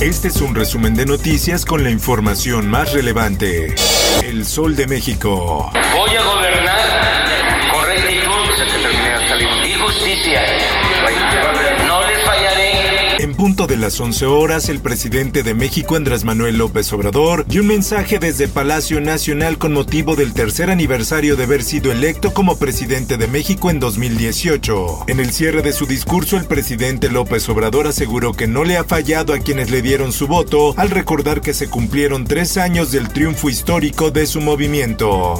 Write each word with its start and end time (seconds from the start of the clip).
Este 0.00 0.28
es 0.28 0.40
un 0.40 0.54
resumen 0.54 0.94
de 0.94 1.04
noticias 1.04 1.66
con 1.66 1.84
la 1.84 1.90
información 1.90 2.70
más 2.70 2.94
relevante. 2.94 3.74
El 4.22 4.46
Sol 4.46 4.74
de 4.74 4.86
México. 4.86 5.70
Voy 5.94 6.16
a 6.16 6.22
gobernar 6.22 7.70
con 7.70 7.84
rectitud 7.84 8.40
y 9.68 9.74
justicia. 9.74 10.40
En 13.20 13.34
punto 13.34 13.66
de 13.66 13.76
las 13.76 14.00
11 14.00 14.24
horas, 14.24 14.70
el 14.70 14.80
presidente 14.80 15.42
de 15.42 15.52
México, 15.52 15.94
Andrés 15.94 16.24
Manuel 16.24 16.56
López 16.56 16.90
Obrador, 16.94 17.44
dio 17.46 17.60
un 17.60 17.66
mensaje 17.66 18.18
desde 18.18 18.48
Palacio 18.48 18.98
Nacional 19.02 19.58
con 19.58 19.74
motivo 19.74 20.16
del 20.16 20.32
tercer 20.32 20.70
aniversario 20.70 21.36
de 21.36 21.44
haber 21.44 21.62
sido 21.62 21.92
electo 21.92 22.32
como 22.32 22.56
presidente 22.56 23.18
de 23.18 23.26
México 23.26 23.68
en 23.68 23.78
2018. 23.78 25.04
En 25.08 25.20
el 25.20 25.32
cierre 25.32 25.60
de 25.60 25.74
su 25.74 25.84
discurso, 25.84 26.38
el 26.38 26.46
presidente 26.46 27.10
López 27.10 27.46
Obrador 27.50 27.88
aseguró 27.88 28.32
que 28.32 28.46
no 28.46 28.64
le 28.64 28.78
ha 28.78 28.84
fallado 28.84 29.34
a 29.34 29.38
quienes 29.38 29.70
le 29.70 29.82
dieron 29.82 30.12
su 30.12 30.26
voto 30.26 30.72
al 30.78 30.88
recordar 30.88 31.42
que 31.42 31.52
se 31.52 31.68
cumplieron 31.68 32.24
tres 32.24 32.56
años 32.56 32.90
del 32.90 33.10
triunfo 33.10 33.50
histórico 33.50 34.10
de 34.10 34.24
su 34.24 34.40
movimiento. 34.40 35.34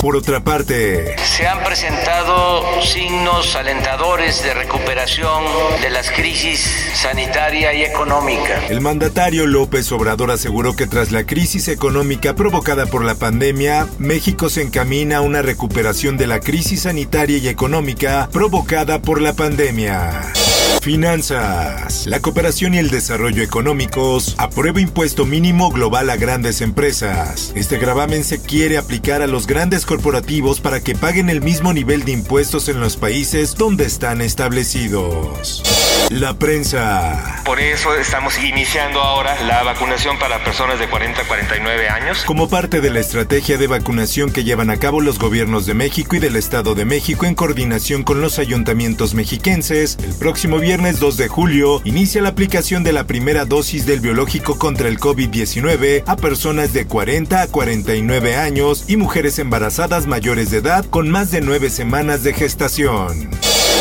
Por 0.00 0.16
otra 0.16 0.42
parte, 0.42 1.14
Se 1.24 1.46
han 1.46 1.62
presentado 1.62 2.82
signos 2.82 3.54
alentadores 3.54 4.42
de 4.42 4.52
recuperación 4.52 5.44
de 5.80 5.90
las 5.90 6.10
crisis 6.10 6.60
sanitaria 6.94 7.72
y 7.72 7.82
económica. 7.84 8.66
El 8.68 8.80
mandatario 8.80 9.46
López 9.46 9.92
Obrador 9.92 10.32
aseguró 10.32 10.74
que 10.74 10.88
tras 10.88 11.12
la 11.12 11.24
crisis 11.24 11.68
económica 11.68 12.34
provocada 12.34 12.86
por 12.86 13.04
la 13.04 13.14
pandemia, 13.14 13.86
México 13.98 14.48
se 14.48 14.62
encamina 14.62 15.18
a 15.18 15.20
una 15.20 15.40
recuperación 15.40 16.16
de 16.16 16.26
la 16.26 16.40
crisis 16.40 16.82
sanitaria 16.82 17.38
y 17.38 17.48
económica 17.48 18.28
provocada 18.32 19.00
por 19.00 19.20
la 19.20 19.34
pandemia. 19.34 20.32
Finanzas. 20.80 22.06
La 22.06 22.20
cooperación 22.20 22.74
y 22.74 22.78
el 22.78 22.90
desarrollo 22.90 23.42
económicos 23.42 24.34
aprueba 24.38 24.80
impuesto 24.80 25.26
mínimo 25.26 25.70
global 25.70 26.10
a 26.10 26.16
grandes 26.16 26.60
empresas. 26.60 27.52
Este 27.54 27.78
gravamen 27.78 28.24
se 28.24 28.40
quiere 28.40 28.78
aplicar 28.78 29.22
a 29.22 29.26
los 29.26 29.46
grandes 29.46 29.86
corporativos 29.86 30.60
para 30.60 30.80
que 30.80 30.94
paguen 30.94 31.30
el 31.30 31.40
mismo 31.40 31.72
nivel 31.72 32.04
de 32.04 32.12
impuestos 32.12 32.68
en 32.68 32.80
los 32.80 32.96
países 32.96 33.54
donde 33.54 33.84
están 33.84 34.20
establecidos. 34.20 35.62
La 36.10 36.34
prensa. 36.34 37.42
Por 37.44 37.60
eso 37.60 37.94
estamos 37.94 38.38
iniciando 38.42 39.00
ahora 39.00 39.40
la 39.44 39.62
vacunación 39.62 40.18
para 40.18 40.42
personas 40.44 40.78
de 40.78 40.88
40 40.88 41.22
a 41.22 41.24
49 41.26 41.88
años. 41.88 42.24
Como 42.24 42.48
parte 42.48 42.80
de 42.80 42.90
la 42.90 43.00
estrategia 43.00 43.56
de 43.56 43.66
vacunación 43.66 44.30
que 44.30 44.44
llevan 44.44 44.70
a 44.70 44.78
cabo 44.78 45.00
los 45.00 45.18
gobiernos 45.18 45.64
de 45.66 45.74
México 45.74 46.16
y 46.16 46.18
del 46.18 46.36
Estado 46.36 46.74
de 46.74 46.84
México 46.84 47.26
en 47.26 47.34
coordinación 47.34 48.02
con 48.02 48.20
los 48.20 48.38
ayuntamientos 48.38 49.14
mexiquenses, 49.14 49.96
el 50.02 50.14
próximo 50.14 50.58
viernes 50.62 51.00
2 51.00 51.16
de 51.16 51.26
julio 51.26 51.82
inicia 51.84 52.22
la 52.22 52.28
aplicación 52.28 52.84
de 52.84 52.92
la 52.92 53.04
primera 53.04 53.44
dosis 53.44 53.84
del 53.84 53.98
biológico 53.98 54.58
contra 54.58 54.88
el 54.88 55.00
COVID-19 55.00 56.04
a 56.06 56.16
personas 56.16 56.72
de 56.72 56.86
40 56.86 57.42
a 57.42 57.48
49 57.48 58.36
años 58.36 58.84
y 58.86 58.96
mujeres 58.96 59.40
embarazadas 59.40 60.06
mayores 60.06 60.52
de 60.52 60.58
edad 60.58 60.84
con 60.84 61.10
más 61.10 61.32
de 61.32 61.40
9 61.40 61.68
semanas 61.68 62.22
de 62.22 62.32
gestación. 62.32 63.28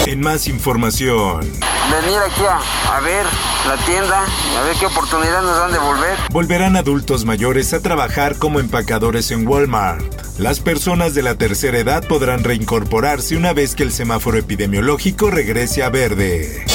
En 0.08 0.22
más 0.22 0.48
información. 0.48 1.42
venir 1.42 2.18
aquí 2.26 2.42
a, 2.42 2.98
a 2.98 3.00
ver 3.02 3.26
la 3.68 3.78
tienda, 3.86 4.26
a 4.58 4.64
ver 4.64 4.76
qué 4.80 4.88
oportunidad 4.88 5.44
nos 5.44 5.58
dan 5.58 5.72
de 5.72 5.78
volver. 5.78 6.18
Volverán 6.32 6.76
adultos 6.76 7.26
mayores 7.26 7.74
a 7.76 7.80
trabajar 7.80 8.38
como 8.38 8.60
empacadores 8.60 9.30
en 9.30 9.48
Walmart. 9.48 10.21
Las 10.38 10.60
personas 10.60 11.14
de 11.14 11.22
la 11.22 11.36
tercera 11.36 11.78
edad 11.78 12.08
podrán 12.08 12.44
reincorporarse 12.44 13.36
una 13.36 13.54
vez 13.54 13.76
que 13.76 13.84
el 13.84 13.92
semáforo 13.92 14.38
epidemiológico 14.38 15.30
regrese 15.30 15.84
a 15.84 15.90
verde. 15.90 16.66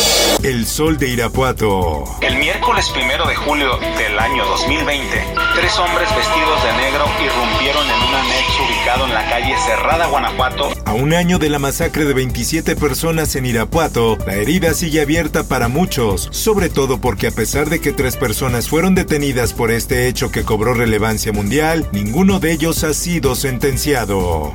El 0.42 0.66
sol 0.66 0.96
de 0.96 1.08
Irapuato. 1.08 2.04
El 2.20 2.36
miércoles 2.36 2.88
primero 2.90 3.26
de 3.26 3.34
julio 3.34 3.78
del 3.98 4.18
año 4.18 4.44
2020, 4.44 5.08
tres 5.56 5.78
hombres 5.78 6.08
vestidos 6.14 6.62
de 6.62 6.72
negro 6.76 7.04
irrumpieron 7.24 7.84
en 7.84 8.08
un 8.08 8.14
anexo 8.14 8.62
ubicado 8.64 9.06
en 9.06 9.14
la 9.14 9.28
calle 9.28 9.54
Cerrada, 9.66 10.06
Guanajuato. 10.06 10.70
A 10.84 10.92
un 10.92 11.14
año 11.14 11.38
de 11.38 11.50
la 11.50 11.58
masacre 11.58 12.04
de 12.04 12.14
27 12.14 12.76
personas 12.76 13.34
en 13.34 13.46
Irapuato, 13.46 14.18
la 14.26 14.34
herida 14.34 14.72
sigue 14.74 15.00
abierta 15.00 15.48
para 15.48 15.68
muchos, 15.68 16.28
sobre 16.30 16.68
todo 16.68 17.00
porque 17.00 17.26
a 17.26 17.32
pesar 17.32 17.68
de 17.68 17.80
que 17.80 17.92
tres 17.92 18.16
personas 18.16 18.68
fueron 18.68 18.94
detenidas 18.94 19.52
por 19.52 19.72
este 19.72 20.06
hecho 20.06 20.30
que 20.30 20.44
cobró 20.44 20.74
relevancia 20.74 21.32
mundial, 21.32 21.88
ninguno 21.92 22.38
de 22.38 22.52
ellos 22.52 22.84
ha 22.84 22.94
sido 22.94 23.34
sentenciado. 23.34 24.52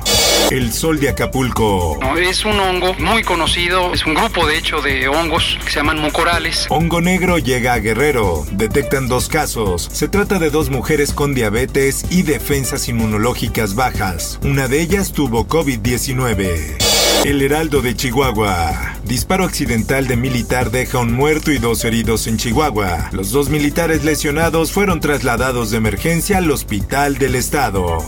El 0.50 0.72
sol 0.72 1.00
de 1.00 1.08
Acapulco. 1.08 1.98
No, 2.00 2.16
es 2.16 2.44
un 2.44 2.58
hongo 2.58 2.94
muy 2.94 3.22
conocido, 3.22 3.92
es 3.94 4.04
un 4.04 4.14
grupo 4.14 4.46
de 4.46 4.58
hecho 4.58 4.82
de 4.82 5.08
hongos 5.08 5.51
se 5.66 5.76
llaman 5.76 5.98
mucorales. 5.98 6.66
Hongo 6.68 7.00
negro 7.00 7.38
llega 7.38 7.74
a 7.74 7.78
Guerrero. 7.78 8.44
Detectan 8.52 9.08
dos 9.08 9.28
casos. 9.28 9.88
Se 9.92 10.08
trata 10.08 10.38
de 10.38 10.50
dos 10.50 10.70
mujeres 10.70 11.12
con 11.12 11.34
diabetes 11.34 12.04
y 12.10 12.22
defensas 12.22 12.88
inmunológicas 12.88 13.74
bajas. 13.74 14.38
Una 14.42 14.68
de 14.68 14.80
ellas 14.80 15.12
tuvo 15.12 15.46
COVID-19. 15.46 16.76
El 17.24 17.40
Heraldo 17.40 17.82
de 17.82 17.94
Chihuahua. 17.94 18.96
Disparo 19.04 19.44
accidental 19.44 20.08
de 20.08 20.16
militar 20.16 20.70
deja 20.72 20.98
un 20.98 21.12
muerto 21.12 21.52
y 21.52 21.58
dos 21.58 21.84
heridos 21.84 22.26
en 22.26 22.36
Chihuahua. 22.36 23.10
Los 23.12 23.30
dos 23.30 23.48
militares 23.48 24.02
lesionados 24.02 24.72
fueron 24.72 25.00
trasladados 25.00 25.70
de 25.70 25.76
emergencia 25.76 26.38
al 26.38 26.50
hospital 26.50 27.18
del 27.18 27.36
estado. 27.36 27.98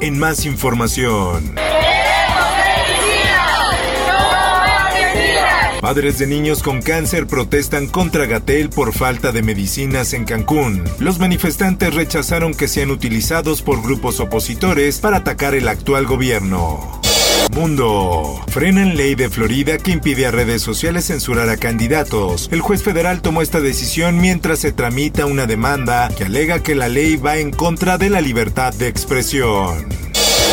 En 0.00 0.18
más 0.18 0.44
información. 0.44 1.54
Padres 5.82 6.16
de 6.20 6.28
niños 6.28 6.62
con 6.62 6.80
cáncer 6.80 7.26
protestan 7.26 7.88
contra 7.88 8.26
Gatel 8.26 8.70
por 8.70 8.92
falta 8.92 9.32
de 9.32 9.42
medicinas 9.42 10.12
en 10.12 10.24
Cancún. 10.24 10.84
Los 11.00 11.18
manifestantes 11.18 11.92
rechazaron 11.92 12.54
que 12.54 12.68
sean 12.68 12.92
utilizados 12.92 13.62
por 13.62 13.82
grupos 13.82 14.20
opositores 14.20 15.00
para 15.00 15.16
atacar 15.16 15.56
el 15.56 15.66
actual 15.66 16.06
gobierno. 16.06 17.00
Mundo. 17.52 18.40
Frenan 18.46 18.96
ley 18.96 19.16
de 19.16 19.28
Florida 19.28 19.76
que 19.76 19.90
impide 19.90 20.26
a 20.26 20.30
redes 20.30 20.62
sociales 20.62 21.06
censurar 21.06 21.48
a 21.48 21.56
candidatos. 21.56 22.48
El 22.52 22.60
juez 22.60 22.84
federal 22.84 23.20
tomó 23.20 23.42
esta 23.42 23.60
decisión 23.60 24.20
mientras 24.20 24.60
se 24.60 24.70
tramita 24.70 25.26
una 25.26 25.46
demanda 25.46 26.08
que 26.16 26.26
alega 26.26 26.62
que 26.62 26.76
la 26.76 26.88
ley 26.88 27.16
va 27.16 27.38
en 27.38 27.50
contra 27.50 27.98
de 27.98 28.08
la 28.08 28.20
libertad 28.20 28.72
de 28.72 28.86
expresión. 28.86 29.88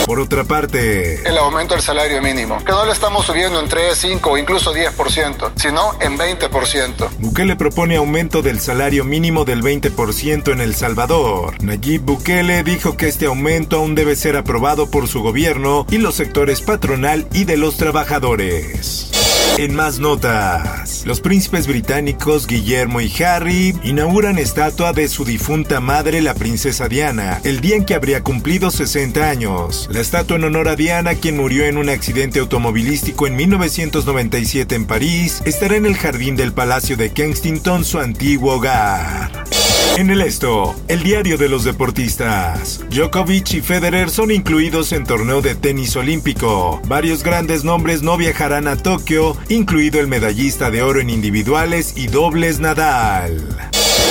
Por 0.09 0.19
otra 0.19 0.43
parte, 0.43 1.21
el 1.23 1.37
aumento 1.37 1.75
del 1.75 1.83
salario 1.83 2.19
mínimo, 2.19 2.57
que 2.65 2.71
no 2.71 2.83
le 2.83 2.93
estamos 2.93 3.27
subiendo 3.27 3.59
en 3.59 3.69
3, 3.69 3.95
5 3.95 4.31
o 4.31 4.37
incluso 4.39 4.73
10%, 4.73 5.51
sino 5.55 5.91
en 6.01 6.17
20%. 6.17 7.09
Bukele 7.19 7.55
propone 7.55 7.97
aumento 7.97 8.41
del 8.41 8.59
salario 8.59 9.05
mínimo 9.05 9.45
del 9.45 9.61
20% 9.61 10.51
en 10.51 10.61
El 10.61 10.73
Salvador. 10.73 11.63
Nayib 11.63 12.01
Bukele 12.01 12.63
dijo 12.63 12.97
que 12.97 13.07
este 13.07 13.27
aumento 13.27 13.75
aún 13.75 13.93
debe 13.93 14.15
ser 14.15 14.35
aprobado 14.35 14.89
por 14.89 15.07
su 15.07 15.21
gobierno 15.21 15.85
y 15.91 15.99
los 15.99 16.15
sectores 16.15 16.61
patronal 16.61 17.27
y 17.31 17.43
de 17.43 17.57
los 17.57 17.77
trabajadores. 17.77 19.11
En 19.57 19.75
más 19.75 19.99
notas, 19.99 21.05
los 21.05 21.19
príncipes 21.19 21.67
británicos 21.67 22.47
Guillermo 22.47 23.01
y 23.01 23.11
Harry 23.23 23.75
inauguran 23.83 24.37
estatua 24.37 24.93
de 24.93 25.07
su 25.09 25.25
difunta 25.25 25.81
madre, 25.81 26.21
la 26.21 26.33
princesa 26.33 26.87
Diana, 26.87 27.41
el 27.43 27.59
día 27.59 27.75
en 27.75 27.85
que 27.85 27.93
habría 27.93 28.23
cumplido 28.23 28.71
60 28.71 29.29
años. 29.29 29.89
La 29.91 29.99
estatua 29.99 30.37
en 30.37 30.45
honor 30.45 30.69
a 30.69 30.75
Diana, 30.75 31.15
quien 31.15 31.35
murió 31.37 31.65
en 31.65 31.77
un 31.77 31.89
accidente 31.89 32.39
automovilístico 32.39 33.27
en 33.27 33.35
1997 33.35 34.75
en 34.75 34.85
París, 34.85 35.41
estará 35.45 35.75
en 35.75 35.85
el 35.85 35.97
jardín 35.97 36.35
del 36.37 36.53
Palacio 36.53 36.95
de 36.95 37.11
Kensington, 37.11 37.83
su 37.83 37.99
antiguo 37.99 38.55
hogar. 38.55 39.58
En 39.99 40.09
el 40.09 40.21
esto, 40.21 40.73
el 40.87 41.03
diario 41.03 41.37
de 41.37 41.49
los 41.49 41.65
deportistas. 41.65 42.79
Djokovic 42.89 43.55
y 43.55 43.59
Federer 43.59 44.09
son 44.09 44.31
incluidos 44.31 44.93
en 44.93 45.03
torneo 45.03 45.41
de 45.41 45.55
tenis 45.55 45.93
olímpico. 45.97 46.79
Varios 46.87 47.21
grandes 47.21 47.65
nombres 47.65 48.01
no 48.01 48.15
viajarán 48.15 48.69
a 48.69 48.77
Tokio, 48.77 49.35
incluido 49.49 49.99
el 49.99 50.07
medallista 50.07 50.71
de 50.71 50.83
oro 50.83 51.01
en 51.01 51.09
individuales 51.09 51.97
y 51.97 52.07
dobles 52.07 52.61
Nadal. 52.61 53.45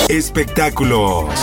Espectáculos. 0.09 1.33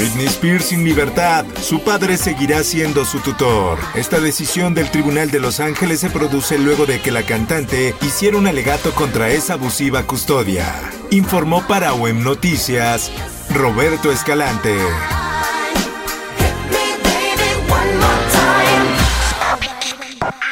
Britney 0.00 0.26
Spears 0.28 0.64
sin 0.64 0.82
libertad. 0.82 1.44
Su 1.60 1.80
padre 1.80 2.16
seguirá 2.16 2.64
siendo 2.64 3.04
su 3.04 3.20
tutor. 3.20 3.78
Esta 3.94 4.18
decisión 4.18 4.72
del 4.72 4.90
Tribunal 4.90 5.30
de 5.30 5.40
Los 5.40 5.60
Ángeles 5.60 6.00
se 6.00 6.08
produce 6.08 6.58
luego 6.58 6.86
de 6.86 7.02
que 7.02 7.10
la 7.10 7.22
cantante 7.22 7.94
hiciera 8.00 8.38
un 8.38 8.46
alegato 8.46 8.94
contra 8.94 9.28
esa 9.28 9.52
abusiva 9.52 10.04
custodia. 10.04 10.90
Informó 11.10 11.66
para 11.66 11.92
OEM 11.92 12.22
Noticias 12.22 13.12
Roberto 13.50 14.10
Escalante. 14.10 14.74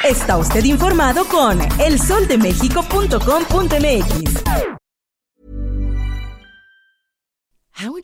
Está 0.03 0.37
usted 0.37 0.63
informado 0.63 1.25
con 1.25 1.59
elsoldemexico.com.mx. 1.79 4.48